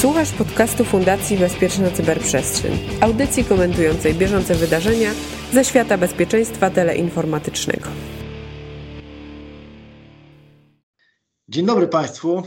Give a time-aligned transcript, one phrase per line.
[0.00, 5.10] Słuchasz podcastu Fundacji Bezpieczna Cyberprzestrzeń, audycji komentującej bieżące wydarzenia
[5.52, 7.88] ze świata bezpieczeństwa teleinformatycznego.
[11.48, 12.42] Dzień dobry Państwu.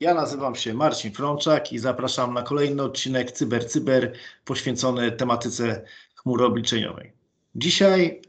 [0.00, 4.12] Ja nazywam się Marcin Frączak i zapraszam na kolejny odcinek Cyber Cyber
[4.44, 7.12] poświęcony tematyce chmury obliczeniowej.
[7.54, 8.22] Dzisiaj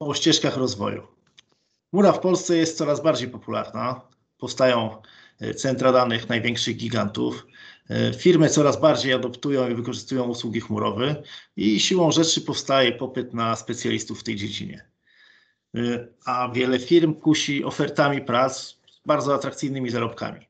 [0.00, 1.06] o ścieżkach rozwoju.
[1.90, 4.00] Chmura w Polsce jest coraz bardziej popularna.
[4.38, 5.02] Powstają
[5.40, 7.46] e, centra danych największych gigantów.
[7.88, 11.22] E, firmy coraz bardziej adoptują i wykorzystują usługi chmurowe
[11.56, 14.88] i siłą rzeczy powstaje popyt na specjalistów w tej dziedzinie.
[15.76, 20.48] E, a wiele firm kusi ofertami prac z bardzo atrakcyjnymi zarobkami.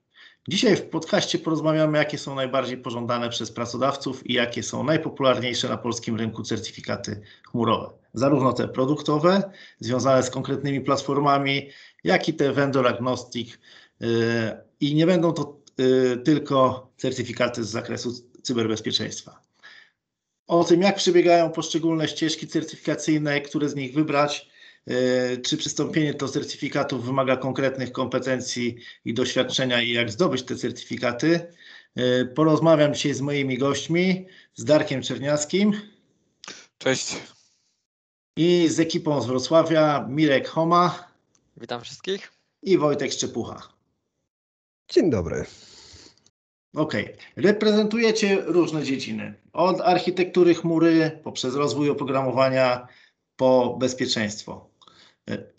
[0.49, 5.77] Dzisiaj w podcaście porozmawiamy, jakie są najbardziej pożądane przez pracodawców i jakie są najpopularniejsze na
[5.77, 7.21] polskim rynku certyfikaty
[7.51, 7.91] chmurowe.
[8.15, 11.71] Zarówno te produktowe, związane z konkretnymi platformami,
[12.05, 13.59] jak i te vendor agnostic.
[14.01, 14.07] E,
[14.81, 15.59] I nie będą to
[16.25, 19.49] tylko certyfikaty z zakresu cyberbezpieczeństwa.
[20.49, 24.49] O tym, jak przebiegają poszczególne ścieżki certyfikacyjne, które z nich wybrać,
[24.91, 31.53] y, czy przystąpienie do certyfikatów wymaga konkretnych kompetencji i doświadczenia i jak zdobyć te certyfikaty.
[31.99, 35.81] Y, porozmawiam dzisiaj z moimi gośćmi, z Darkiem Czerniackim.
[36.79, 37.17] Cześć.
[38.37, 41.13] I z ekipą z Wrocławia, Mirek Homa.
[41.57, 42.33] Witam wszystkich.
[42.63, 43.78] I Wojtek Szczepucha.
[44.91, 45.45] Dzień dobry.
[46.77, 47.05] Okej.
[47.05, 47.17] Okay.
[47.37, 49.35] Reprezentujecie różne dziedziny.
[49.53, 52.89] Od architektury chmury, poprzez rozwój oprogramowania,
[53.37, 54.71] po bezpieczeństwo.
[55.31, 55.53] E,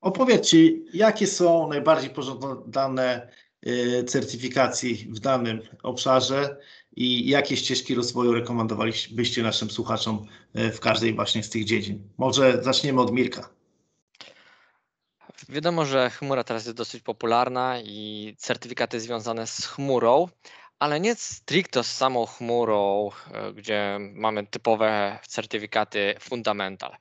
[0.00, 0.58] opowiedzcie,
[0.94, 6.56] jakie są najbardziej pożądane e, certyfikacji w danym obszarze
[6.96, 12.08] i jakie ścieżki rozwoju rekomendowalibyście naszym słuchaczom e, w każdej właśnie z tych dziedzin.
[12.18, 13.59] Może zaczniemy od Mirka.
[15.48, 20.28] Wiadomo, że chmura teraz jest dosyć popularna i certyfikaty związane z chmurą,
[20.78, 26.96] ale nie stricte z samą chmurą, e, gdzie mamy typowe certyfikaty fundamental.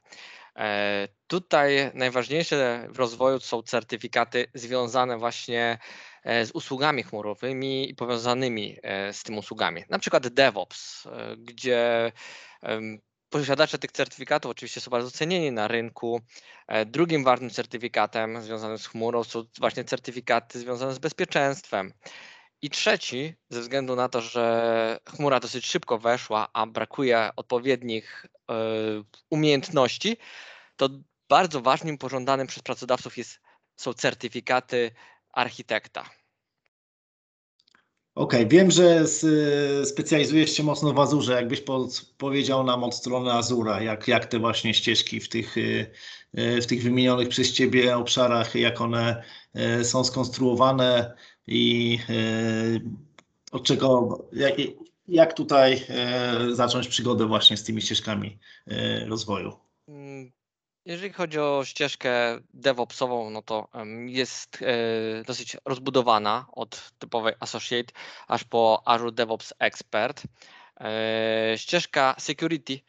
[0.55, 5.77] E, tutaj najważniejsze w rozwoju są certyfikaty związane właśnie
[6.23, 8.77] e, z usługami chmurowymi i powiązanymi
[9.11, 9.83] z tym usługami.
[9.89, 12.11] Na przykład DevOps, gdzie
[13.29, 16.21] Posiadacze tych certyfikatów oczywiście są bardzo cenieni na rynku.
[16.67, 21.93] E, drugim ważnym certyfikatem związanym z chmurą są właśnie certyfikaty związane z bezpieczeństwem.
[22.61, 28.53] I trzeci, ze względu na to, że chmura dosyć szybko weszła, a brakuje odpowiednich e,
[29.29, 30.17] umiejętności,
[30.75, 30.89] to
[31.29, 33.39] bardzo ważnym, pożądanym przez pracodawców jest,
[33.75, 34.91] są certyfikaty
[35.33, 36.18] architekta.
[38.15, 39.05] Okej, okay, wiem, że
[39.85, 41.33] specjalizujesz się mocno w Azurze.
[41.33, 41.63] Jakbyś
[42.17, 45.91] powiedział nam od strony Azura, jak, jak te właśnie ścieżki w tych, y,
[46.39, 49.23] y, w tych wymienionych przez Ciebie obszarach, jak one
[49.83, 51.13] są skonstruowane
[51.47, 51.99] i
[53.51, 54.53] od czego, jak,
[55.07, 55.85] jak tutaj
[56.51, 58.39] zacząć przygodę właśnie z tymi ścieżkami
[59.07, 59.53] rozwoju?
[60.85, 63.67] Jeżeli chodzi o ścieżkę DevOpsową, no to
[64.05, 67.93] jest e, dosyć rozbudowana od typowej Associate
[68.27, 70.23] aż po Azure DevOps Expert.
[70.81, 72.79] E, ścieżka Security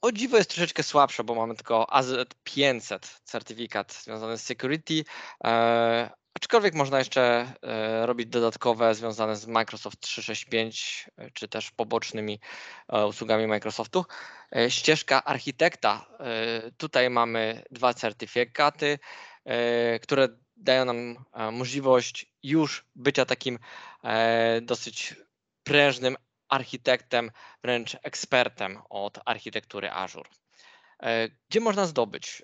[0.00, 5.04] o dziwo jest troszeczkę słabsza, bo mamy tylko AZ500 certyfikat związany z security,
[5.44, 12.40] e, Aczkolwiek można jeszcze e, robić dodatkowe związane z Microsoft 365 e, czy też pobocznymi
[12.88, 14.04] e, usługami Microsoftu.
[14.68, 16.06] Ścieżka architekta.
[16.76, 18.98] Tutaj mamy dwa certyfikaty,
[20.02, 23.58] które dają nam możliwość już bycia takim
[24.62, 25.14] dosyć
[25.62, 26.16] prężnym
[26.48, 27.30] architektem,
[27.62, 30.30] wręcz ekspertem od architektury Azure.
[31.48, 32.42] Gdzie można zdobyć?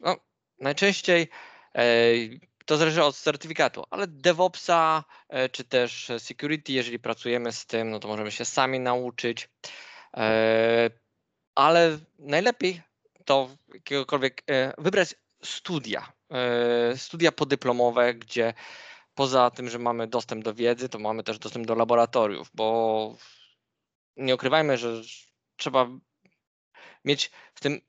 [0.00, 0.16] No,
[0.58, 1.28] najczęściej
[2.70, 7.98] to zależy od certyfikatu, ale DevOpsa e, czy też security, jeżeli pracujemy z tym, no
[7.98, 9.48] to możemy się sami nauczyć.
[10.16, 10.90] E,
[11.54, 12.82] ale najlepiej
[13.24, 15.14] to jakiegokolwiek e, wybrać
[15.44, 16.12] studia,
[16.96, 18.54] studia podyplomowe, gdzie
[19.14, 23.16] poza tym, że mamy dostęp do wiedzy, to mamy też dostęp do laboratoriów, bo
[24.16, 25.02] nie ukrywajmy, że
[25.56, 25.88] trzeba
[27.04, 27.80] mieć z tym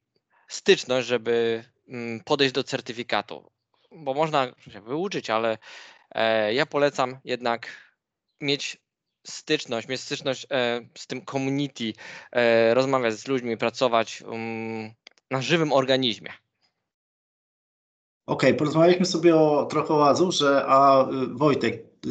[0.47, 3.51] styczność, żeby mm, podejść do certyfikatu
[3.91, 5.57] bo można się wyuczyć, ale
[6.11, 7.67] e, ja polecam jednak
[8.41, 8.81] mieć
[9.27, 11.93] styczność, mieć styczność e, z tym community,
[12.31, 14.93] e, rozmawiać z ludźmi, pracować um,
[15.31, 16.29] na żywym organizmie.
[18.25, 22.09] Okej, okay, porozmawialiśmy sobie o, trochę o Azurze, a y, Wojtek, y,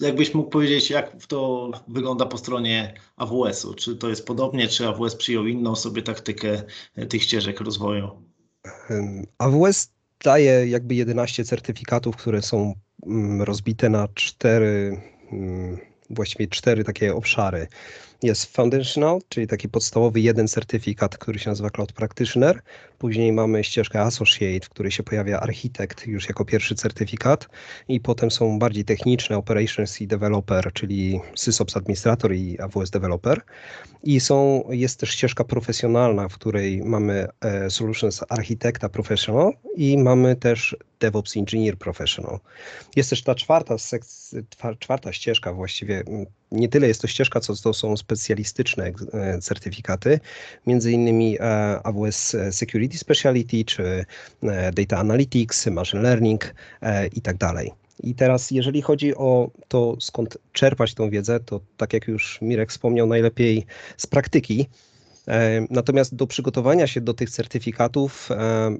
[0.00, 3.74] jakbyś mógł powiedzieć, jak to wygląda po stronie AWS-u?
[3.74, 6.62] Czy to jest podobnie, czy AWS przyjął inną sobie taktykę
[7.08, 8.22] tych ścieżek rozwoju?
[9.38, 12.74] AWS daje jakby 11 certyfikatów, które są
[13.06, 15.00] mm, rozbite na cztery
[15.32, 15.78] mm,
[16.10, 17.66] właściwie cztery takie obszary.
[18.22, 22.62] Jest Foundational, czyli taki podstawowy jeden certyfikat, który się nazywa Cloud Practitioner.
[22.98, 27.48] Później mamy ścieżkę Associate, w której się pojawia architekt już jako pierwszy certyfikat.
[27.88, 33.40] I potem są bardziej techniczne Operations i Developer, czyli SysOps Administrator i AWS Developer.
[34.02, 40.36] I są, jest też ścieżka profesjonalna, w której mamy e, Solutions Architecta Professional i mamy
[40.36, 42.38] też DevOps Engineer Professional.
[42.96, 43.76] Jest też ta czwarta,
[44.78, 46.04] czwarta ścieżka właściwie,
[46.52, 50.20] nie tyle jest to ścieżka, co to są specjalistyczne e, certyfikaty,
[50.66, 51.42] między innymi e,
[51.86, 54.04] AWS Security Speciality, czy
[54.74, 56.54] Data Analytics, Machine Learning
[57.14, 57.72] i tak dalej.
[58.02, 62.70] I teraz, jeżeli chodzi o to, skąd czerpać tą wiedzę, to tak jak już Mirek
[62.70, 63.66] wspomniał, najlepiej
[63.96, 64.68] z praktyki.
[65.28, 68.76] E, natomiast do przygotowania się do tych certyfikatów, e,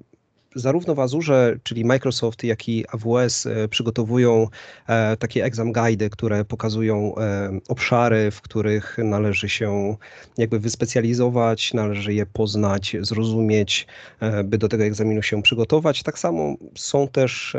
[0.56, 4.49] zarówno w Azurze, czyli Microsoft, jak i AWS e, przygotowują
[5.19, 7.14] takie exam guide, które pokazują
[7.69, 9.97] obszary, w których należy się
[10.38, 13.87] jakby wyspecjalizować, należy je poznać, zrozumieć,
[14.44, 16.03] by do tego egzaminu się przygotować.
[16.03, 17.56] Tak samo są też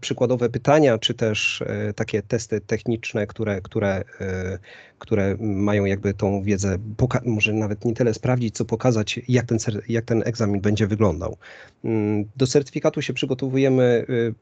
[0.00, 4.58] przykładowe pytania, czy też e, takie testy techniczne, które, które, e,
[4.98, 6.78] które mają jakby tą wiedzę,
[7.24, 9.58] może nawet nie tyle sprawdzić, co pokazać, jak ten,
[9.88, 11.36] jak ten egzamin będzie wyglądał.
[11.84, 14.32] Mm, do certyfikatu się przygotowujemy e,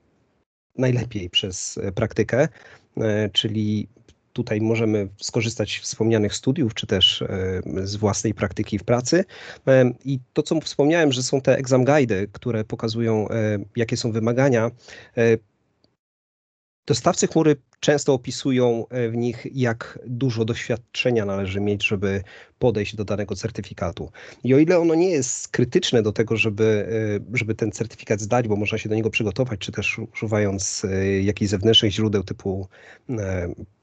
[0.78, 2.48] najlepiej przez praktykę,
[3.32, 3.88] czyli
[4.32, 9.24] tutaj możemy skorzystać z wspomnianych studiów, czy też e, z własnej praktyki w pracy.
[9.68, 14.12] E, I to, co wspomniałem, że są te exam guide, które pokazują, e, jakie są
[14.12, 14.70] wymagania.
[16.86, 22.22] Dostawcy chmury często opisują w nich, jak dużo doświadczenia należy mieć, żeby
[22.58, 24.10] podejść do danego certyfikatu.
[24.44, 26.86] I o ile ono nie jest krytyczne do tego, żeby,
[27.32, 30.86] żeby ten certyfikat zdać, bo można się do niego przygotować, czy też używając
[31.22, 32.68] jakichś zewnętrznych źródeł typu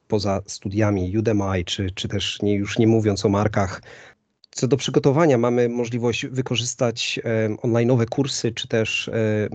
[0.10, 3.82] poza studiami Udemy, czy, czy też nie, już nie mówiąc o markach.
[4.52, 9.50] Co do przygotowania, mamy możliwość wykorzystać e, online'owe kursy, czy też e,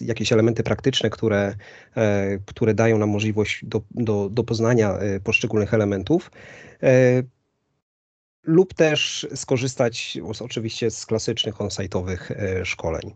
[0.00, 1.54] jakieś elementy praktyczne, które,
[1.96, 6.30] e, które dają nam możliwość do, do, do poznania poszczególnych elementów
[8.42, 12.32] lub też skorzystać oczywiście z klasycznych on-site'owych
[12.64, 13.14] szkoleń.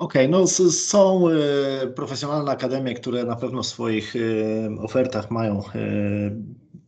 [0.00, 5.58] Okej, okay, no są e, profesjonalne akademie, które na pewno w swoich e, ofertach mają
[5.58, 5.60] e,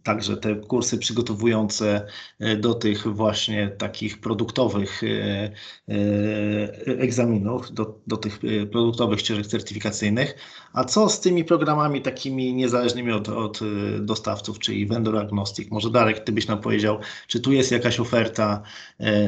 [0.03, 2.07] także te kursy przygotowujące
[2.41, 5.07] e, do tych właśnie takich produktowych e,
[5.89, 8.39] e, egzaminów, do, do tych
[8.73, 10.35] produktowych ścieżek certyfikacyjnych.
[10.73, 13.61] A co z tymi programami takimi niezależnymi od, od
[14.01, 15.71] dostawców, czyli vendor agnostic?
[15.71, 18.63] Może Darek, ty byś nam powiedział, czy tu jest jakaś oferta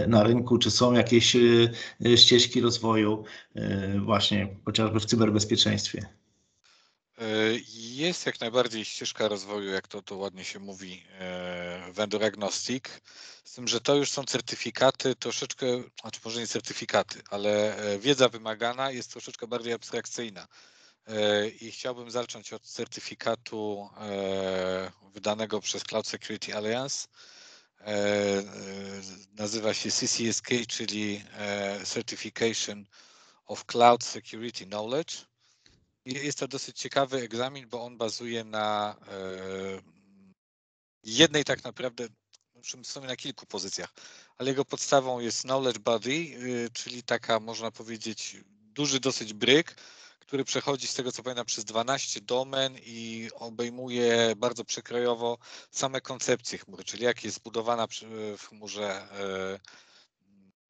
[0.09, 1.37] na rynku, czy są jakieś
[2.17, 3.25] ścieżki rozwoju
[4.05, 6.24] właśnie chociażby w cyberbezpieczeństwie?
[7.19, 7.25] E,
[7.75, 12.85] jest jak najbardziej ścieżka rozwoju, jak to, to ładnie się mówi, e, vendor agnostic,
[13.45, 15.67] z tym, że to już są certyfikaty troszeczkę,
[16.01, 20.47] znaczy może nie certyfikaty, ale e, wiedza wymagana jest troszeczkę bardziej abstrakcyjna.
[21.61, 23.89] I chciałbym zacząć od certyfikatu
[25.13, 27.09] wydanego przez Cloud Security Alliance.
[29.33, 31.25] Nazywa się CCSK, czyli
[31.85, 32.87] Certification
[33.47, 35.15] of Cloud Security Knowledge.
[36.07, 39.83] Jest to dosyć ciekawy egzamin, bo on bazuje na e,
[41.03, 42.09] jednej tak naprawdę,
[42.83, 43.93] w sumie na kilku pozycjach,
[44.39, 49.75] ale jego podstawą jest knowledge body, y, czyli taka można powiedzieć duży dosyć bryk,
[50.21, 55.39] który przechodzi z tego co pamiętam przez 12 domen i obejmuje bardzo przekrojowo
[55.71, 57.87] same koncepcje chmury, czyli jak jest zbudowana
[58.39, 59.84] w chmurze e,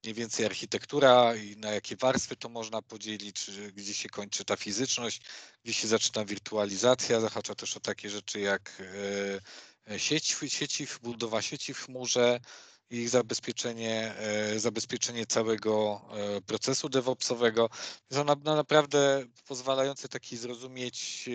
[0.05, 5.21] mniej więcej architektura i na jakie warstwy to można podzielić, gdzie się kończy ta fizyczność,
[5.65, 8.83] gdzie się zaczyna wirtualizacja, zahacza też o takie rzeczy jak
[9.87, 12.41] e, sieć, sieci, budowa sieci w chmurze,
[12.91, 17.69] ich zabezpieczenie, e, zabezpieczenie całego e, procesu DevOpsowego.
[18.11, 21.29] Jest ono naprawdę pozwalające taki zrozumieć,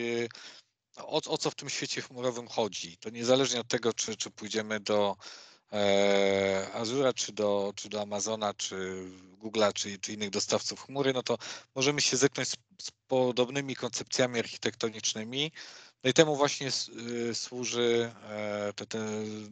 [0.96, 2.98] o, o co w tym świecie chmurowym chodzi.
[2.98, 5.49] To niezależnie od tego, czy, czy pójdziemy do E,
[6.74, 9.06] Azura, czy do, czy do Amazona, czy
[9.40, 11.38] Google'a, czy, czy innych dostawców chmury, no to
[11.76, 15.52] możemy się zetknąć z, z podobnymi koncepcjami architektonicznymi.
[16.04, 16.68] No i temu właśnie
[17.30, 18.74] y, służy e,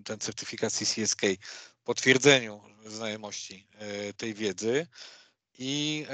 [0.03, 1.21] ten, certyfikat CCSK,
[1.83, 4.87] potwierdzeniu znajomości e, tej wiedzy.
[5.59, 6.05] I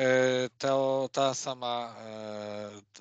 [0.57, 1.95] to, ta sama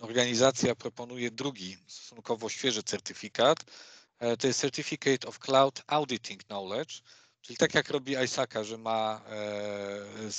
[0.01, 4.02] organizacja proponuje drugi, stosunkowo świeży certyfikat, E,
[4.39, 7.03] to jest Certificate of Cloud Auditing Knowledge,
[7.41, 10.33] czyli tak jak robi ISACA, że ma e,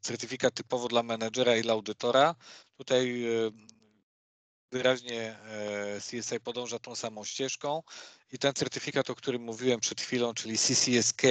[0.00, 2.34] certyfikat typowo dla menedżera i dla audytora,
[2.76, 3.50] tutaj e,
[4.72, 5.38] wyraźnie
[5.98, 7.82] CSI podąża tą samą ścieżką
[8.32, 11.22] i ten certyfikat, o którym mówiłem przed chwilą, czyli CCSK,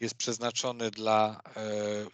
[0.00, 1.40] jest przeznaczony dla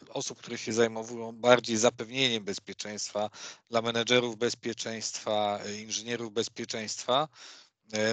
[0.09, 3.31] osób, które się zajmują bardziej zapewnieniem bezpieczeństwa,
[3.71, 7.29] dla menedżerów bezpieczeństwa, inżynierów bezpieczeństwa.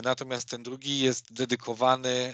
[0.03, 2.33] Natomiast ten drugi jest dedykowany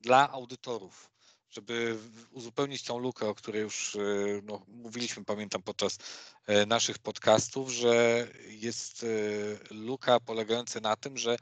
[0.00, 1.10] dla audytorów,
[1.50, 1.98] żeby
[2.30, 3.98] uzupełnić tą lukę, o której już e,
[4.42, 5.98] no, mówiliśmy, pamiętam podczas
[6.46, 11.36] e, naszych podcastów, że jest e, luka polegająca na tym, że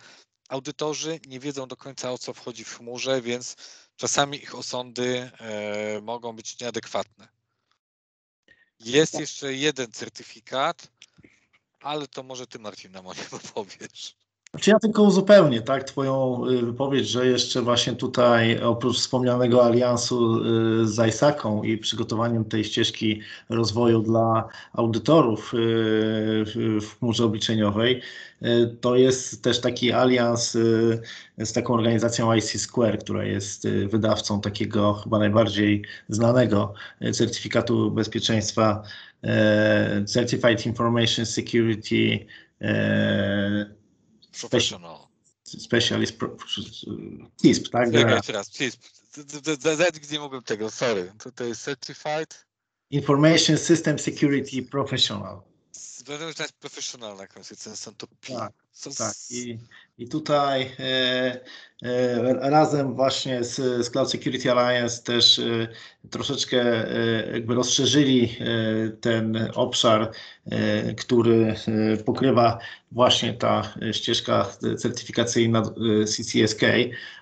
[0.48, 3.56] audytorzy nie wiedzą do końca o co wchodzi w chmurze, więc
[3.96, 5.30] czasami ich osądy
[6.02, 7.28] mogą być nieadekwatne.
[8.80, 9.20] Jest tak.
[9.20, 10.88] jeszcze jeden certyfikat,
[11.80, 14.16] ale to może ty Marcin nam o nim opowiesz.
[14.54, 20.44] Znaczy ja tylko uzupełnię tak, Twoją y, wypowiedź, że jeszcze właśnie tutaj oprócz wspomnianego aliansu
[20.44, 25.56] y, z ISAC-ą i przygotowaniem tej ścieżki rozwoju dla audytorów y,
[26.80, 28.02] w chmurze obliczeniowej,
[28.80, 30.52] to jest też taki alians
[31.38, 36.74] z taką organizacją IC Square, która jest wydawcą takiego chyba najbardziej znanego
[37.12, 38.82] certyfikatu bezpieczeństwa
[40.06, 42.26] Certified Information Security
[44.40, 45.08] Professional.
[45.44, 46.16] Specialist,
[47.42, 47.92] CISP, tak?
[47.92, 48.82] Czekaj raz, CISP.
[50.02, 51.12] Z nie mogłem tego, sorry.
[51.34, 52.46] To jest Certified
[52.90, 55.42] Information System Security Professional.
[56.06, 58.34] Będę jest profesjonalna konsystencja, to P.
[58.34, 58.52] Tak,
[58.98, 59.14] tak.
[59.30, 59.58] I,
[59.98, 61.40] i tutaj e,
[61.82, 65.68] e, razem właśnie z, z Cloud Security Alliance też e,
[66.10, 70.10] troszeczkę e, jakby rozszerzyli e, ten obszar,
[70.50, 71.54] e, który
[72.04, 72.58] pokrywa
[72.92, 74.46] właśnie ta ścieżka
[74.78, 75.62] certyfikacyjna
[76.06, 76.60] CCSK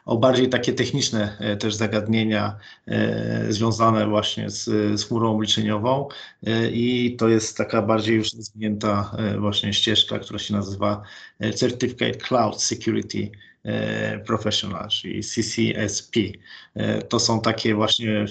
[0.05, 2.57] o bardziej takie techniczne też zagadnienia
[3.49, 4.65] związane właśnie z,
[5.01, 6.09] z chmurą obliczeniową
[6.73, 11.03] i to jest taka bardziej już rozwinięta właśnie ścieżka, która się nazywa
[11.53, 13.31] Certificate Cloud Security
[13.67, 16.21] E, professional, czyli CCSP.
[16.75, 18.27] E, to są takie właśnie e,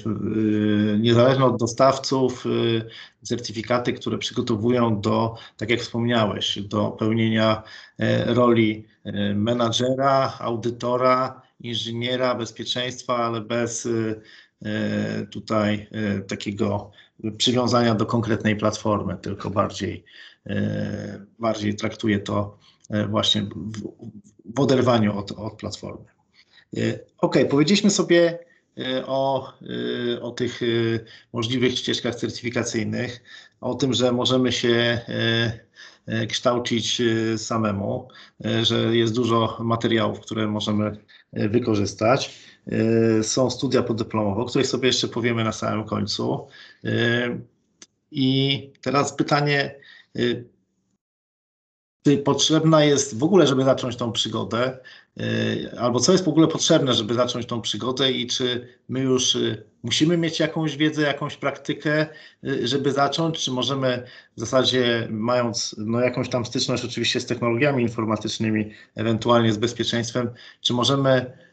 [1.00, 2.45] niezależne od dostawców
[3.22, 7.63] certyfikaty, które przygotowują do, tak jak wspomniałeś, do pełnienia
[8.25, 8.86] roli
[9.36, 13.88] menadżera, audytora, inżyniera bezpieczeństwa, ale bez
[15.31, 15.89] tutaj
[16.27, 16.91] takiego
[17.38, 20.05] przywiązania do konkretnej platformy, tylko bardziej,
[21.39, 22.64] bardziej traktuje to E,
[23.10, 23.82] właśnie w,
[24.56, 26.06] w oderwaniu od, od platformy.
[26.77, 28.39] E, ok, powiedzieliśmy sobie
[28.77, 29.54] e, o,
[30.22, 30.62] o tych
[31.34, 33.24] możliwych ścieżkach certyfikacyjnych,
[33.62, 35.01] o tym, że możemy się
[36.30, 37.01] kształcić
[37.38, 38.08] samemu,
[38.62, 40.98] że jest dużo materiałów, które możemy
[41.34, 42.39] wykorzystać.
[43.22, 46.48] Są studia podyplomowe, o których sobie jeszcze powiemy na samym końcu.
[48.12, 49.75] I teraz pytanie,
[52.24, 54.78] potrzebna jest w ogóle, żeby zacząć tą przygodę,
[55.22, 58.12] y, albo co jest w ogóle potrzebne, żeby zacząć tą przygodę?
[58.12, 62.08] I czy my już y, musimy mieć jakąś wiedzę, jakąś praktykę,
[62.44, 64.04] y, żeby zacząć, czy możemy
[64.38, 70.30] w zasadzie mając no, jakąś tam styczność oczywiście z technologiami informatycznymi, ewentualnie z bezpieczeństwem,
[70.62, 71.45] czy możemy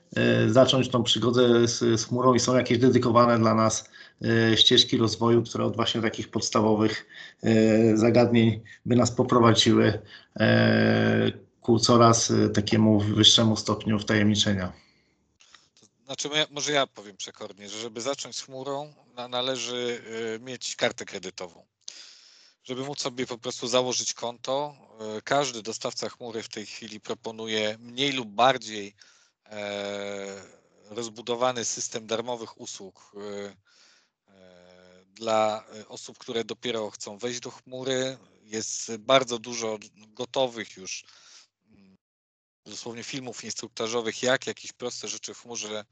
[0.47, 3.91] zacząć tą przygodę z, z chmurą i są jakieś dedykowane dla nas
[4.25, 7.07] E, ścieżki rozwoju, które od właśnie takich podstawowych
[7.43, 10.03] e, zagadnień by nas poprowadziły
[10.41, 14.73] e, ku coraz takiemu wyższemu stopniu wtajemniczenia.
[16.05, 18.95] Znaczy, może ja powiem przekornie, że żeby zacząć z chmurą,
[19.29, 20.03] należy
[20.41, 21.65] mieć kartę kredytową.
[22.65, 24.75] Żeby móc sobie po prostu założyć konto,
[25.25, 28.95] każdy dostawca chmury w tej chwili proponuje mniej lub bardziej
[30.91, 33.13] rozbudowany system darmowych usług
[35.15, 38.19] dla e, osób, które dopiero chcą wejść do chmury.
[38.43, 41.05] Jest bardzo dużo gotowych już
[41.71, 41.97] mm,
[42.67, 45.85] dosłownie filmów instruktażowych, jak jakieś proste rzeczy w chmurze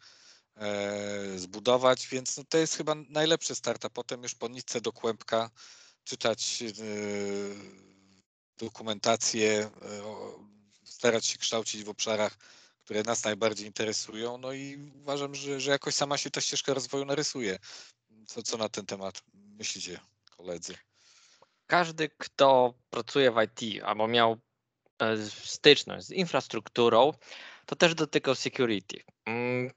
[0.57, 4.93] e, zbudować, więc no to jest chyba najlepszy start, a potem już po nitce do
[4.93, 5.51] kłębka
[6.05, 6.65] czytać e,
[8.59, 9.71] dokumentację,
[10.85, 12.39] starać się kształcić w obszarach,
[12.91, 14.39] które nas najbardziej interesują.
[14.39, 17.59] No i uważam, że, że jakoś sama się ta ścieżka rozwoju narysuje.
[18.27, 20.01] Co, co na ten temat myślicie,
[20.37, 20.75] koledzy?
[21.67, 24.37] Każdy, kto pracuje w IT albo miał
[25.03, 27.13] e, styczność z infrastrukturą,
[27.67, 29.03] to też dotykał security.
[29.27, 29.71] Mm,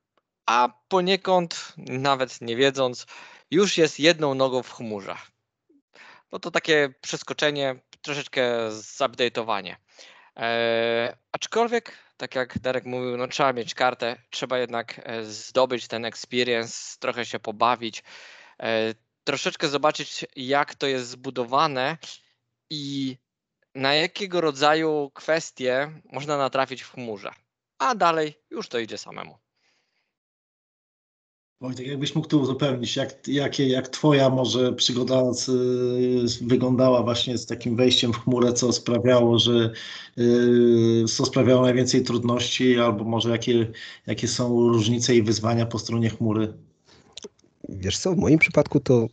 [0.46, 3.06] a poniekąd, nawet nie wiedząc,
[3.52, 5.16] już jest jedną nogą w chmurze.
[6.32, 9.76] No to takie przeskoczenie, troszeczkę zupdate'owanie.
[10.36, 16.06] Eee, aczkolwiek, tak jak Darek mówił, no trzeba mieć kartę, trzeba jednak e, zdobyć ten
[16.06, 18.04] experience, trochę się pobawić,
[18.64, 21.98] E, troszeczkę zobaczyć, jak to jest zbudowane
[22.70, 23.18] i
[23.76, 27.32] na jakiego rodzaju kwestie można natrafić w chmurze,
[27.78, 29.38] a dalej już to idzie samemu.
[31.64, 37.46] Wojtek, jakbyś mógł tu uzupełnić, jak, jakie, jak Twoja może przygoda z, wyglądała właśnie z
[37.46, 39.72] takim wejściem w chmurę, co sprawiało, że
[40.18, 43.68] y, co sprawiało najwięcej trudności, albo może jakie,
[44.08, 46.54] jakie są różnice i wyzwania po stronie chmury?
[47.70, 49.08] Wiesz co, w moim przypadku to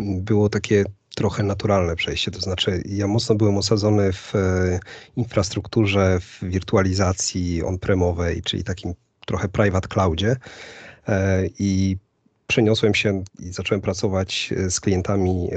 [0.00, 0.84] było takie
[1.16, 2.30] trochę naturalne przejście.
[2.30, 4.80] To znaczy, ja mocno byłem osadzony w e,
[5.16, 8.94] infrastrukturze, w wirtualizacji on-premowej, czyli takim
[9.26, 10.36] trochę private cloudzie.
[11.08, 11.96] E, I
[12.46, 15.50] przeniosłem się i zacząłem pracować e, z klientami,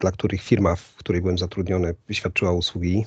[0.00, 3.06] dla których firma, w której byłem zatrudniony, świadczyła usługi.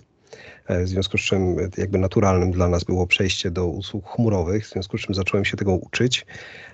[0.69, 4.97] W związku z czym jakby naturalnym dla nas było przejście do usług chmurowych, w związku
[4.97, 6.25] z czym zacząłem się tego uczyć,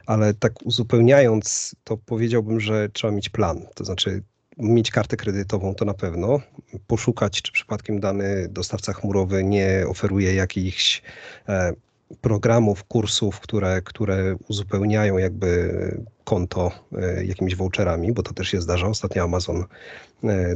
[0.05, 3.65] ale tak uzupełniając, to powiedziałbym, że trzeba mieć plan.
[3.75, 4.23] To znaczy
[4.57, 6.39] mieć kartę kredytową to na pewno,
[6.87, 11.01] poszukać, czy przypadkiem dany dostawca chmurowy nie oferuje jakichś
[11.49, 11.73] e,
[12.21, 18.87] programów, kursów, które, które uzupełniają jakby konto e, jakimiś voucherami, bo to też się zdarza.
[18.87, 19.65] Ostatnio Amazon
[20.23, 20.55] e,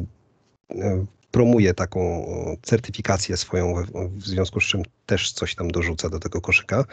[1.32, 2.26] promuje taką
[2.62, 3.74] certyfikację swoją,
[4.10, 6.86] w związku z czym też coś tam dorzuca do tego koszyka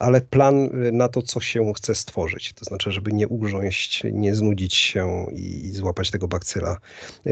[0.00, 2.52] ale plan y, na to, co się chce stworzyć.
[2.52, 6.76] To znaczy, żeby nie ugrząść, nie znudzić się i, i złapać tego bakcyla.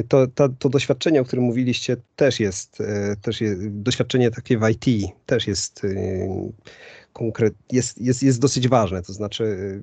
[0.09, 4.69] To, to, to, doświadczenie, o którym mówiliście, też jest, y, też jest doświadczenie takie w
[4.69, 6.29] IT też jest, y,
[7.13, 9.03] konkret, jest, jest, jest dosyć ważne.
[9.03, 9.83] To znaczy,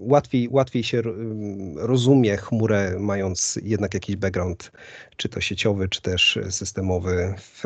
[0.00, 1.02] łatwiej, łatwiej się
[1.76, 4.72] rozumie chmurę, mając jednak jakiś background,
[5.16, 7.64] czy to sieciowy, czy też systemowy, w,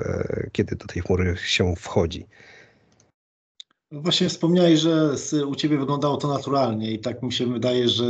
[0.53, 2.27] kiedy do tej chmury się wchodzi.
[3.93, 8.05] Właśnie wspomniałeś, że u Ciebie wyglądało to naturalnie i tak mi się wydaje, że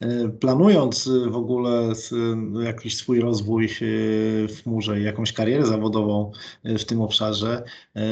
[0.00, 1.92] e, planując w ogóle
[2.64, 3.68] jakiś swój rozwój e,
[4.48, 6.32] w chmurze i jakąś karierę zawodową
[6.64, 7.64] w tym obszarze,
[7.96, 8.02] e,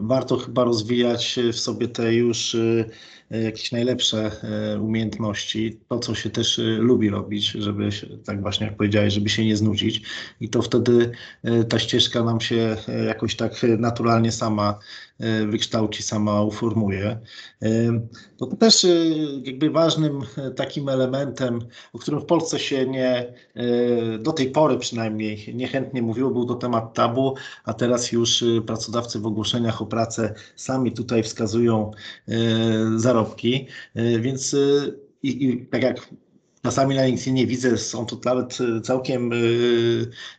[0.00, 2.56] warto chyba rozwijać w sobie te już
[3.42, 4.30] jakieś najlepsze
[4.80, 7.88] umiejętności, to co się też lubi robić, żeby
[8.24, 10.02] tak właśnie jak powiedziałeś, żeby się nie znudzić
[10.40, 11.10] i to wtedy
[11.68, 14.78] ta ścieżka nam się jakoś tak naturalnie sama
[15.20, 17.18] E, wykształci, sama uformuje.
[17.62, 17.68] E,
[18.36, 18.88] to też e,
[19.44, 20.20] jakby ważnym
[20.56, 21.58] takim elementem,
[21.92, 23.34] o którym w Polsce się nie,
[24.18, 29.26] do tej pory przynajmniej niechętnie mówiło, był to temat tabu, a teraz już pracodawcy w
[29.26, 31.90] ogłoszeniach o pracę sami tutaj wskazują
[32.96, 33.23] zarobki,
[33.94, 34.56] więc
[35.22, 36.08] i, i tak jak
[36.64, 39.36] Czasami na LinkedInie widzę, są to nawet e, całkiem e,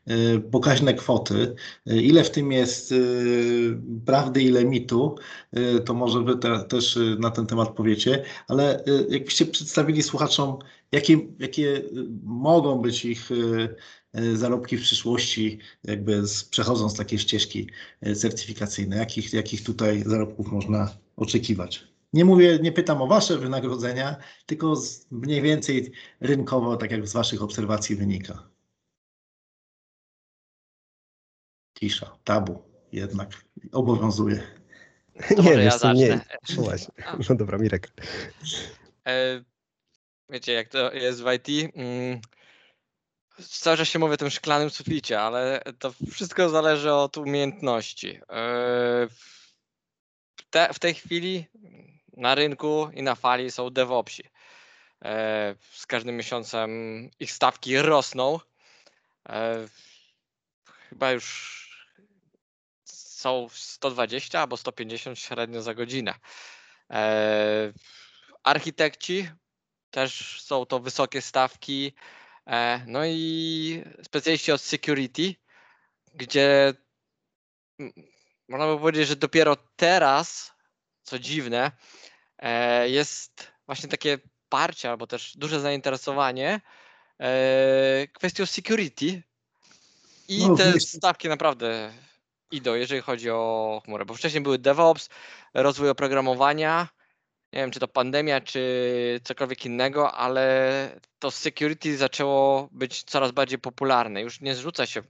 [0.07, 1.55] e, pokaźne kwoty.
[1.85, 2.93] Ile w tym jest
[4.05, 5.15] prawdy, ile mitu,
[5.85, 10.57] to może Wy te, też na ten temat powiecie, ale jakbyście przedstawili słuchaczom,
[10.91, 11.81] jakie, jakie
[12.23, 13.29] mogą być ich
[14.33, 17.69] zarobki w przyszłości, jakby z, przechodząc takie ścieżki
[18.15, 21.94] certyfikacyjne, jakich, jakich tutaj zarobków można oczekiwać?
[22.15, 24.73] Nie mówię, nie pytam o wasze wynagrodzenia, tylko
[25.11, 28.49] mniej więcej rynkowo, tak jak z waszych obserwacji wynika.
[31.79, 34.43] Cisza, tabu jednak obowiązuje.
[35.35, 35.93] To nie, ja zacznę.
[35.93, 36.21] Nie.
[37.29, 37.91] No dobra, Mirek.
[39.07, 39.43] E,
[40.29, 41.71] wiecie, jak to jest w IT?
[41.75, 42.21] Mm,
[43.49, 48.15] cały czas się mówię o tym szklanym suficie, ale to wszystko zależy od umiejętności.
[48.15, 49.07] E,
[50.35, 51.45] w, te, w tej chwili
[52.17, 54.23] na rynku i na fali są DevOpsi.
[55.05, 56.69] E, z każdym miesiącem
[57.19, 58.39] ich stawki rosną.
[59.29, 59.67] E,
[60.89, 61.55] chyba już
[62.85, 66.13] są 120 albo 150 średnio za godzinę.
[66.91, 67.73] E,
[68.43, 69.29] architekci
[69.91, 71.93] też są to wysokie stawki.
[72.87, 75.35] No i specjaliści od security,
[76.13, 76.73] gdzie
[78.47, 80.54] można by powiedzieć, że dopiero teraz,
[81.05, 81.71] co dziwne,
[82.39, 84.17] E, jest właśnie takie
[84.49, 86.61] parcie albo też duże zainteresowanie
[87.19, 89.23] e, kwestią security
[90.27, 91.93] i no, te stawki naprawdę
[92.51, 95.09] idą, jeżeli chodzi o chmurę, bo wcześniej były DevOps,
[95.53, 96.87] rozwój oprogramowania,
[97.53, 103.59] nie wiem czy to pandemia, czy cokolwiek innego, ale to security zaczęło być coraz bardziej
[103.59, 104.21] popularne.
[104.21, 105.01] Już nie zrzuca się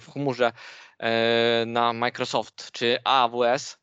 [0.00, 0.52] w chmurze
[0.98, 3.78] e, na Microsoft czy AWS,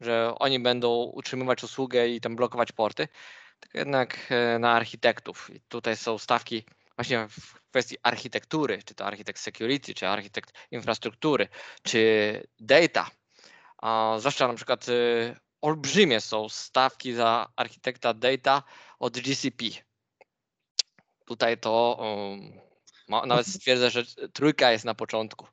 [0.00, 3.08] że oni będą utrzymywać usługę i tam blokować porty,
[3.60, 5.50] tylko jednak e, na architektów.
[5.54, 6.64] I tutaj są stawki
[6.96, 11.48] właśnie w kwestii architektury, czy to architekt security, czy architekt infrastruktury,
[11.82, 13.10] czy data.
[13.78, 14.92] A zwłaszcza na przykład e,
[15.60, 18.62] olbrzymie są stawki za architekta data
[18.98, 19.64] od GCP.
[21.24, 21.98] Tutaj to
[23.26, 25.46] Nawet stwierdzę, że trójka jest na początku.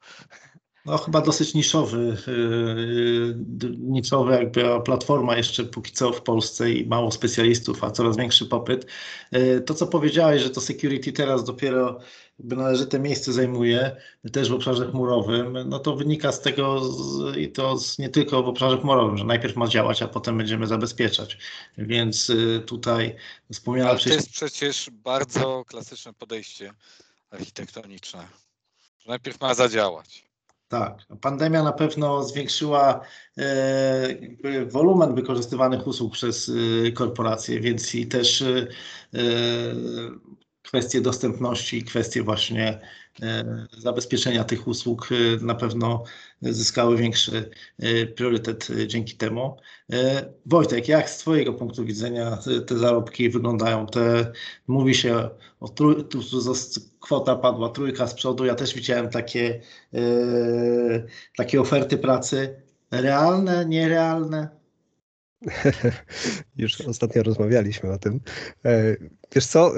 [0.88, 3.36] No chyba dosyć niszowy, yy,
[3.78, 8.86] niszowy jakby platforma jeszcze póki co w Polsce i mało specjalistów, a coraz większy popyt.
[9.32, 12.00] Yy, to co powiedziałeś, że to security teraz dopiero
[12.40, 13.96] jakby należyte miejsce zajmuje,
[14.32, 18.44] też w obszarze chmurowym, no to wynika z tego z, i to z, nie tylko
[18.44, 21.38] w obszarze chmurowym, że najpierw ma działać, a potem będziemy zabezpieczać.
[21.78, 23.16] Więc yy, tutaj
[23.52, 23.92] wspomniałem...
[23.92, 26.74] Ale to jest przecież bardzo klasyczne podejście
[27.30, 28.28] architektoniczne.
[29.08, 30.27] Najpierw ma zadziałać.
[30.68, 33.02] Tak, pandemia na pewno zwiększyła
[33.38, 36.52] e, wolumen wykorzystywanych usług przez
[36.88, 38.68] e, korporacje, więc i też e,
[40.68, 42.80] kwestie dostępności, kwestie właśnie
[43.22, 46.04] e, zabezpieczenia tych usług e, na pewno
[46.42, 47.50] zyskały większy
[47.80, 49.58] e, priorytet dzięki temu.
[50.46, 53.86] Wojtek, jak z Twojego punktu widzenia te zarobki wyglądają?
[53.86, 54.32] Te,
[54.68, 56.20] mówi się o trój, tu
[57.00, 58.46] kwota padła trójka z przodu.
[58.46, 59.62] Ja też widziałem takie,
[61.38, 62.62] takie oferty pracy.
[62.92, 64.50] Realne, nierealne?
[66.58, 68.20] Już ostatnio rozmawialiśmy o tym.
[69.36, 69.72] Wiesz co,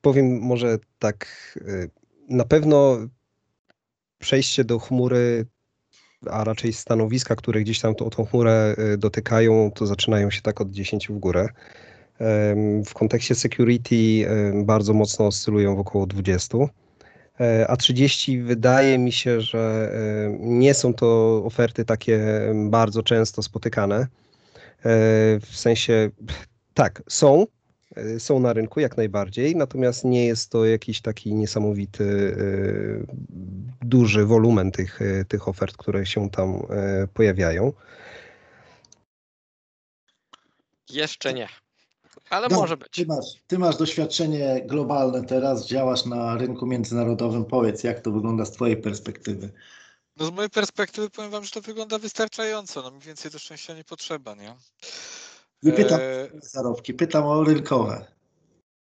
[0.00, 1.90] powiem może tak, y,
[2.28, 2.98] na pewno
[4.18, 5.46] przejście do chmury,
[6.30, 10.60] a raczej stanowiska, które gdzieś tam tą, tą chmurę y, dotykają, to zaczynają się tak
[10.60, 11.48] od 10 w górę.
[12.86, 14.26] W kontekście security
[14.64, 16.58] bardzo mocno oscylują w około 20.
[17.40, 19.92] E, a 30 wydaje mi się, że
[20.40, 22.20] nie są to oferty takie
[22.54, 23.96] bardzo często spotykane.
[23.96, 24.06] E,
[25.40, 26.10] w sensie
[26.74, 27.46] tak, są,
[28.18, 34.72] są na rynku jak najbardziej, natomiast nie jest to jakiś taki niesamowity, e, duży wolumen
[34.72, 36.62] tych, e, tych ofert, które się tam
[37.14, 37.72] pojawiają.
[40.90, 41.48] Jeszcze nie.
[42.30, 42.88] Ale może być.
[42.92, 47.44] Ty masz, ty masz doświadczenie globalne teraz, działasz na rynku międzynarodowym.
[47.44, 49.52] Powiedz, jak to wygląda z Twojej perspektywy?
[50.16, 52.82] No z mojej perspektywy powiem Wam, że to wygląda wystarczająco.
[52.82, 54.54] No mi więcej do szczęścia nie potrzeba, nie?
[55.62, 56.24] Nie pytam e...
[56.24, 58.06] o zarobki, pytam o rynkowe.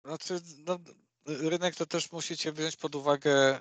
[0.06, 0.80] Znaczy, no,
[1.26, 3.60] rynek to też musicie wziąć pod uwagę e,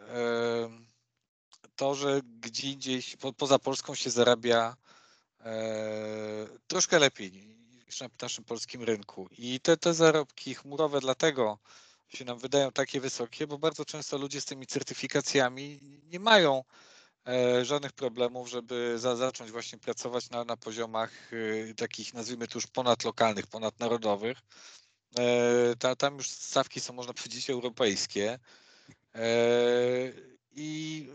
[1.77, 4.77] to, że gdzie indziej po, poza Polską się zarabia
[5.41, 7.33] e, troszkę lepiej
[7.87, 9.29] niż na naszym polskim rynku.
[9.39, 11.59] I te, te zarobki chmurowe dlatego
[12.09, 15.81] się nam wydają takie wysokie, bo bardzo często ludzie z tymi certyfikacjami
[16.13, 16.65] nie mają
[17.63, 22.67] żadnych problemów, żeby za, zacząć właśnie pracować na, na poziomach y, takich, nazwijmy to już
[22.67, 24.39] ponadlokalnych, ponadnarodowych.
[25.19, 28.39] E, ta, tam już stawki są, można powiedzieć, europejskie.
[29.15, 29.29] E,
[30.53, 31.09] I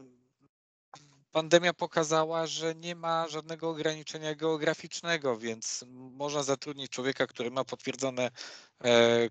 [1.31, 8.31] pandemia pokazała, że nie ma żadnego ograniczenia geograficznego, więc można zatrudnić człowieka, który ma potwierdzone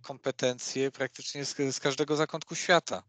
[0.02, 3.02] kompetencje praktycznie z, z każdego zakątku świata.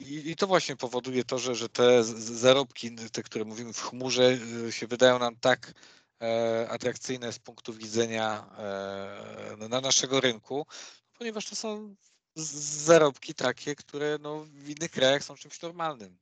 [0.00, 4.38] I, I, to właśnie powoduje to, że, że te zarobki, te, które mówimy w chmurze,
[4.68, 5.72] y, się wydają nam tak
[6.22, 10.66] e, atrakcyjne z punktu widzenia e, na naszego rynku,
[11.18, 11.94] ponieważ to są
[12.36, 16.18] zarobki takie, które no, w innych krajach są czymś normalnym.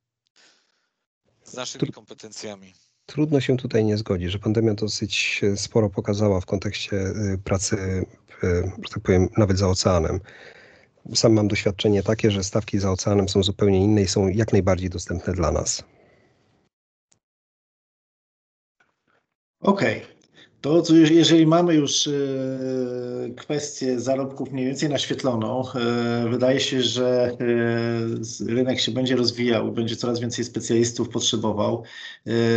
[1.44, 2.74] Z naszymi kompetencjami.
[3.06, 7.76] Trudno się tutaj nie zgodzić, że pandemia dosyć sporo pokazała w kontekście y, pracy,
[8.44, 10.20] y, że tak powiem, nawet za oceanem
[11.14, 14.90] sam mam doświadczenie takie, że stawki za oceanem są zupełnie inne i są jak najbardziej
[14.90, 15.84] dostępne dla nas.
[19.60, 20.02] Okej.
[20.02, 20.15] Okay.
[20.66, 22.10] To jeżeli mamy już e,
[23.36, 27.36] kwestię zarobków mniej więcej naświetloną, e, wydaje się, że
[28.46, 31.82] e, rynek się będzie rozwijał, będzie coraz więcej specjalistów potrzebował.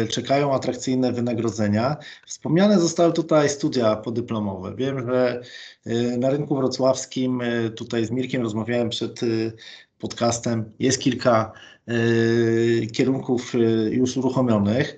[0.10, 1.98] Czekają atrakcyjne wynagrodzenia.
[2.26, 4.76] Wspomniane zostały tutaj studia podyplomowe.
[4.76, 5.41] Wiem, że
[6.17, 7.41] na rynku wrocławskim,
[7.76, 9.19] tutaj z Mirkiem rozmawiałem przed
[10.00, 11.52] podcastem, jest kilka
[12.93, 13.54] kierunków
[13.91, 14.98] już uruchomionych.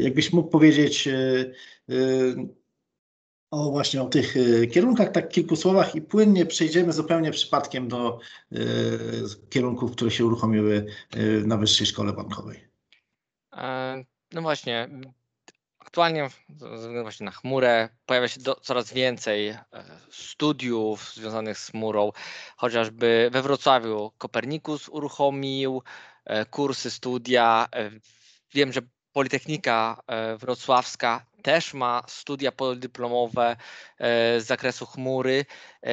[0.00, 1.08] Jakbyś mógł powiedzieć,
[3.50, 8.18] o właśnie o tych y, kierunkach, tak kilku słowach i płynnie przejdziemy zupełnie przypadkiem do
[8.52, 8.58] y,
[9.50, 12.68] kierunków, które się uruchomiły y, na Wyższej Szkole Bankowej.
[13.52, 14.88] E, no właśnie,
[15.78, 19.64] aktualnie ze względu właśnie na chmurę pojawia się do, coraz więcej e,
[20.10, 22.12] studiów związanych z chmurą,
[22.56, 25.82] chociażby we Wrocławiu Kopernikus uruchomił
[26.24, 27.68] e, kursy, studia.
[28.54, 28.80] Wiem, że
[29.12, 30.02] Politechnika
[30.38, 33.56] Wrocławska też ma studia podyplomowe e,
[34.40, 35.44] z zakresu chmury
[35.82, 35.92] e,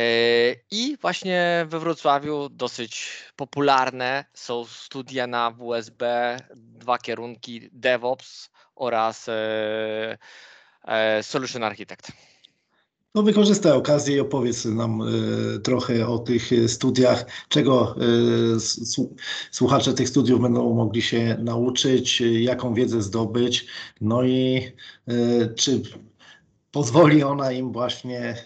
[0.72, 10.18] i właśnie we Wrocławiu dosyć popularne są studia na WSB, dwa kierunki DevOps oraz e,
[11.24, 12.12] Solution Architect.
[13.16, 17.96] No wykorzystaj okazję i opowiedz nam y, trochę o tych studiach, czego
[18.56, 18.60] y,
[19.52, 23.68] słuchacze tych studiów będą mogli się nauczyć, jaką wiedzę zdobyć,
[24.02, 24.62] no i
[25.10, 25.82] y, czy
[26.72, 28.44] pozwoli ona im właśnie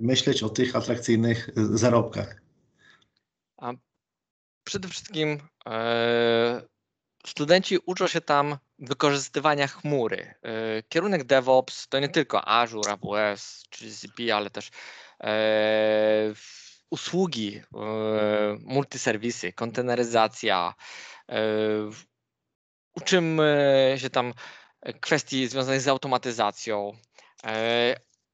[0.00, 2.42] myśleć o tych atrakcyjnych zarobkach.
[3.56, 3.72] A
[4.64, 6.62] przede wszystkim e,
[7.26, 10.34] studenci uczą się tam wykorzystywania chmury.
[10.42, 14.70] E, kierunek DevOps to nie tylko Azure, AWS czy GCP, ale też
[15.20, 15.32] e,
[16.90, 17.62] usługi, e,
[18.60, 20.74] multiserwisy, konteneryzacja.
[22.96, 24.34] Uczymy się tam
[25.00, 26.92] kwestii związanych z automatyzacją,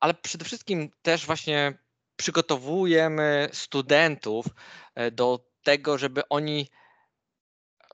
[0.00, 1.78] ale przede wszystkim też właśnie
[2.16, 4.46] przygotowujemy studentów
[5.12, 6.68] do tego, żeby oni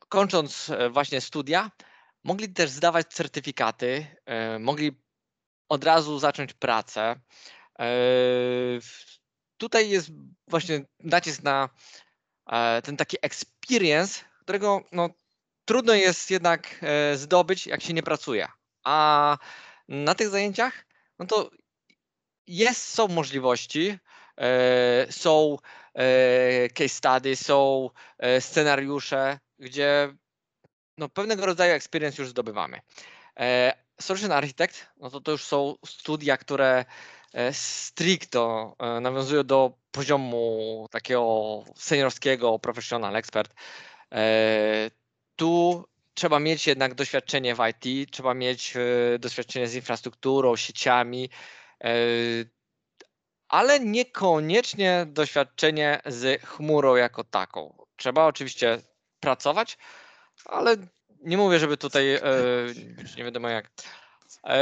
[0.09, 1.71] kończąc e, właśnie studia,
[2.25, 5.03] mogli też zdawać certyfikaty, e, mogli
[5.69, 7.21] od razu zacząć pracę.
[7.79, 7.87] E,
[9.57, 10.11] tutaj jest
[10.49, 11.69] właśnie nacisk na
[12.85, 15.11] ten taki experience, którego no,
[15.65, 18.49] trudno jest jednak zdobyć, jak się nie pracuje.
[18.85, 19.39] A
[19.89, 20.87] na tych zajęciach,
[21.19, 21.51] no to
[22.47, 23.99] jest, są możliwości,
[25.11, 25.57] są
[26.75, 27.91] case study, są
[28.41, 30.15] scenariusze, gdzie
[30.99, 32.81] no, pewnego rodzaju experience już zdobywamy.
[33.41, 36.85] E, Solution Architect, no to to już są studia, które
[37.33, 43.55] e, stricto e, nawiązują do poziomu takiego seniorskiego, professional expert.
[45.37, 48.75] Tu trzeba mieć jednak doświadczenie w IT, trzeba mieć
[49.19, 51.31] doświadczenie z infrastrukturą, sieciami,
[53.49, 57.87] ale niekoniecznie doświadczenie z chmurą jako taką.
[57.97, 58.79] Trzeba oczywiście
[59.21, 59.79] pracować,
[60.45, 60.77] ale
[61.21, 62.23] nie mówię, żeby tutaj e,
[63.17, 63.71] nie wiadomo jak.
[64.45, 64.59] E,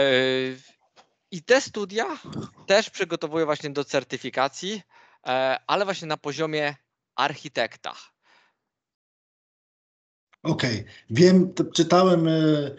[1.30, 2.18] I te studia
[2.66, 4.82] też przygotowuję właśnie do certyfikacji,
[5.26, 6.74] e, ale właśnie na poziomie
[7.14, 7.94] architekta.
[10.42, 10.92] Okej, okay.
[11.10, 12.70] wiem, czytałem E,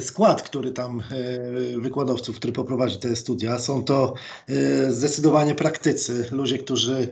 [0.00, 3.58] skład, który tam e, wykładowców, który poprowadzi te studia.
[3.58, 4.14] Są to
[4.48, 7.08] e, zdecydowanie praktycy, ludzie, którzy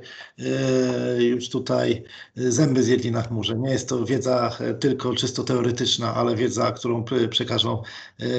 [1.19, 2.05] już tutaj
[2.37, 3.57] zęby zjedli na chmurze.
[3.57, 7.83] Nie jest to wiedza tylko czysto teoretyczna, ale wiedza, którą przekażą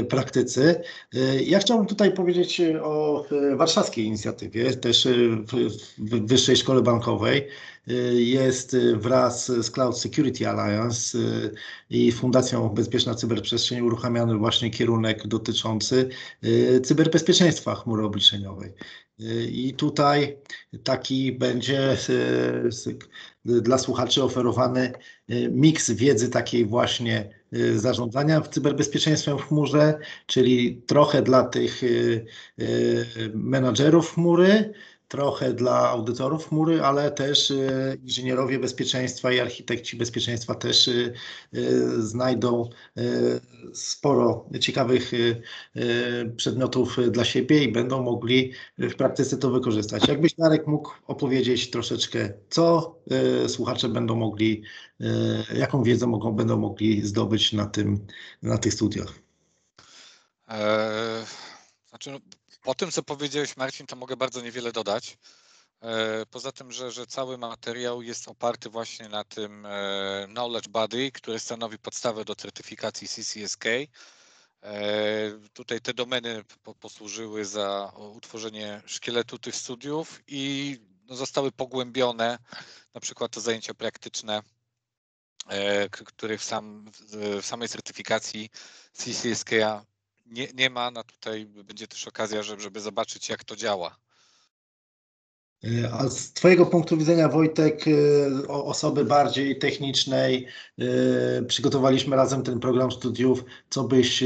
[0.10, 0.82] praktycy.
[1.46, 5.08] Ja chciałbym tutaj powiedzieć o warszawskiej inicjatywie, też
[5.98, 7.48] w Wyższej Szkole Bankowej
[8.14, 11.18] jest wraz z Cloud Security Alliance
[11.90, 16.10] i Fundacją Bezpieczna Cyberprzestrzeń uruchamiany właśnie kierunek dotyczący
[16.84, 18.74] cyberbezpieczeństwa chmury obliczeniowej.
[19.52, 20.38] I tutaj
[20.84, 21.98] taki będzie
[23.46, 24.92] dla słuchaczy oferowany
[25.50, 27.42] miks wiedzy takiej właśnie
[27.76, 31.82] zarządzania cyberbezpieczeństwem w chmurze, czyli trochę dla tych
[33.34, 34.74] menadżerów chmury,
[35.12, 41.14] trochę dla audytorów chmury, ale też y, inżynierowie bezpieczeństwa i architekci bezpieczeństwa też y,
[41.56, 42.70] y, znajdą
[43.74, 45.12] sporo ciekawych
[46.38, 50.08] przedmiotów dla siebie i będą mogli w praktyce to wykorzystać.
[50.08, 52.96] Jakbyś Marek mógł opowiedzieć troszeczkę, co
[53.48, 54.64] słuchacze będą mogli,
[55.58, 58.08] jaką wiedzę mogą, będą mogli zdobyć na, tym,
[58.42, 59.14] na tych studiach?
[60.48, 61.26] Eee,
[61.90, 62.20] znaczy, no,
[62.62, 65.18] po tym, co powiedziałeś, Marcin, to mogę bardzo niewiele dodać.
[65.82, 71.12] E, poza tym, że, że cały materiał jest oparty właśnie na tym e, Knowledge Body,
[71.12, 73.66] który stanowi podstawę do certyfikacji CCSK.
[73.66, 73.90] E,
[75.54, 76.44] tutaj te domeny
[76.80, 82.38] posłużyły za utworzenie szkieletu tych studiów i no, zostały pogłębione,
[82.94, 84.42] na przykład to zajęcia praktyczne,
[86.06, 86.92] których w, sam,
[87.42, 88.50] w samej certyfikacji
[88.94, 89.50] CCSK
[90.32, 93.98] nie, nie ma, no tutaj będzie też okazja, żeby, żeby zobaczyć, jak to działa.
[95.64, 100.48] E, a z Twojego punktu widzenia, Wojtek, e, osoby bardziej technicznej,
[100.80, 103.44] e, przygotowaliśmy razem ten program studiów.
[103.70, 104.24] Co byś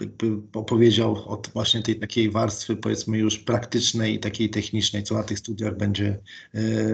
[0.00, 5.22] jakby opowiedział od właśnie tej takiej warstwy, powiedzmy już praktycznej i takiej technicznej, co na
[5.22, 6.20] tych studiach będzie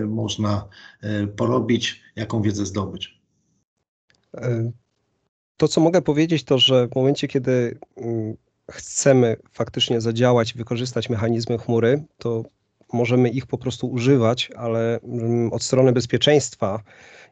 [0.07, 0.68] można
[1.37, 3.20] porobić, jaką wiedzę zdobyć?
[5.57, 8.37] To, co mogę powiedzieć, to że w momencie, kiedy mm,
[8.71, 12.45] chcemy faktycznie zadziałać, wykorzystać mechanizmy chmury, to
[12.93, 16.83] możemy ich po prostu używać, ale mm, od strony bezpieczeństwa,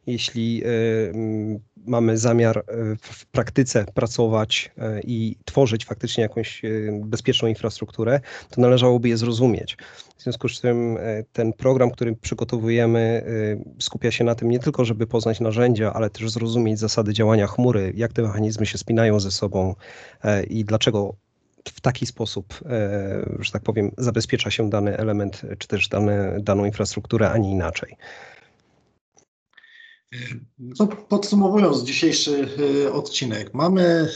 [0.07, 2.63] jeśli y, mm, mamy zamiar y,
[3.01, 9.77] w praktyce pracować y, i tworzyć faktycznie jakąś bezpieczną infrastrukturę, to należałoby je zrozumieć.
[10.17, 10.97] W związku z tym
[11.33, 13.25] ten program, który przygotowujemy,
[13.79, 17.93] skupia się na tym nie tylko, żeby poznać narzędzia, ale też zrozumieć zasady działania chmury,
[17.95, 19.75] jak te mechanizmy się spinają ze sobą
[20.49, 21.15] i dlaczego
[21.65, 22.59] w taki sposób,
[23.39, 27.95] że tak powiem, zabezpiecza się dany element, czy też dane, daną infrastrukturę, a nie inaczej.
[30.59, 32.49] No, podsumowując dzisiejszy
[32.93, 34.09] odcinek, mamy,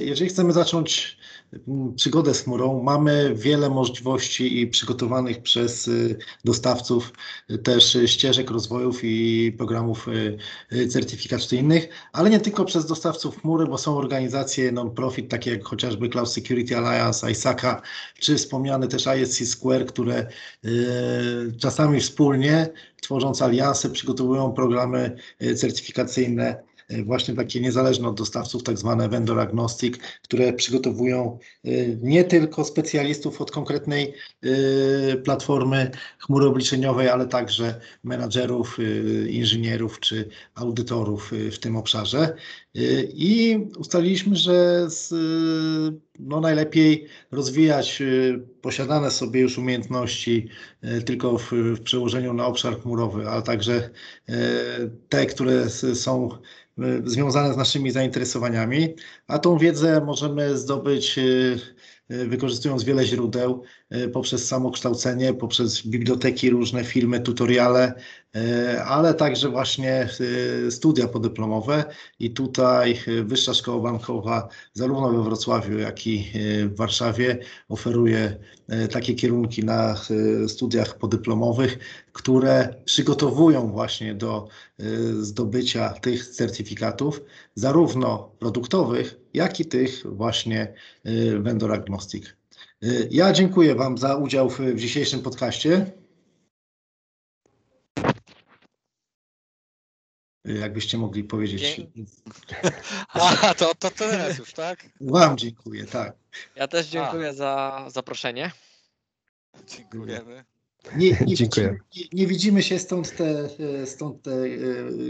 [0.00, 1.18] jeżeli chcemy zacząć
[1.96, 2.82] przygodę z chmurą.
[2.82, 7.12] Mamy wiele możliwości i przygotowanych przez y, dostawców
[7.50, 10.08] y, też ścieżek rozwojów i programów
[10.72, 16.08] y, certyfikacyjnych, ale nie tylko przez dostawców chmury, bo są organizacje non-profit, takie jak chociażby
[16.08, 17.82] Cloud Security Alliance, ISACA,
[18.18, 20.26] czy wspomniane też ISC Square, które
[21.60, 22.68] czasami wspólnie,
[23.00, 25.16] tworząc alianse, przygotowują programy
[25.56, 26.62] certyfikacyjne
[27.04, 31.70] właśnie takie niezależne od dostawców, tak zwane vendor agnostic, które przygotowują e,
[32.02, 38.78] nie tylko specjalistów od konkretnej e, platformy chmury obliczeniowej, ale także menadżerów,
[39.28, 42.36] inżynierów czy audytorów w tym obszarze.
[43.14, 45.14] I ustaliliśmy, że z,
[46.18, 48.02] no najlepiej rozwijać
[48.60, 50.48] posiadane sobie już umiejętności
[51.06, 53.90] tylko w, w przełożeniu na obszar chmurowy, ale także
[55.08, 56.28] te, które są
[57.04, 58.94] związane z naszymi zainteresowaniami,
[59.26, 61.58] a tą wiedzę możemy zdobyć y,
[62.10, 63.62] y, wykorzystując wiele źródeł
[64.12, 67.94] poprzez samokształcenie, poprzez biblioteki, różne filmy, tutoriale,
[68.86, 70.08] ale także właśnie
[70.70, 71.84] studia podyplomowe
[72.18, 76.32] i tutaj Wyższa Szkoła Bankowa zarówno we Wrocławiu, jak i
[76.64, 78.36] w Warszawie oferuje
[78.90, 79.96] takie kierunki na
[80.48, 81.78] studiach podyplomowych,
[82.12, 84.48] które przygotowują właśnie do
[85.20, 87.20] zdobycia tych certyfikatów,
[87.54, 90.74] zarówno produktowych, jak i tych właśnie
[91.38, 92.41] vendor agnostic.
[92.84, 95.92] Y, ja dziękuję Wam za udział w, w dzisiejszym podcaście.
[100.44, 101.80] Jakbyście mogli powiedzieć.
[103.42, 104.86] A, to, to teraz już, tak?
[105.00, 106.16] Wam dziękuję, tak.
[106.56, 107.32] Ja też dziękuję A.
[107.32, 108.50] za zaproszenie.
[109.66, 110.44] Dziękujemy.
[110.96, 111.78] Nie, nie, Dziękuję.
[111.94, 113.48] Widzimy, nie, nie, widzimy się, stąd te,
[113.86, 114.30] stąd te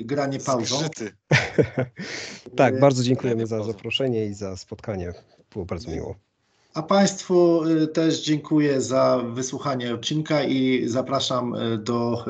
[0.04, 0.80] granie pauzą.
[2.56, 5.12] tak, bardzo dziękujemy za zaproszenie i za spotkanie.
[5.52, 6.31] Było bardzo miło.
[6.74, 12.24] A Państwu y, też dziękuję za wysłuchanie odcinka i zapraszam y, do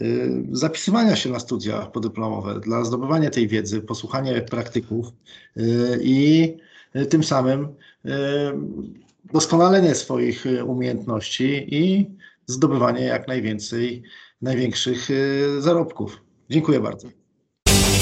[0.00, 5.06] y, zapisywania się na studia podyplomowe dla zdobywania tej wiedzy, posłuchania praktyków
[6.00, 6.56] i
[7.10, 7.68] tym samym
[9.32, 12.10] doskonalenie swoich umiejętności i
[12.46, 14.02] zdobywanie jak najwięcej,
[14.42, 15.08] największych
[15.58, 16.22] zarobków.
[16.50, 17.17] Dziękuję bardzo.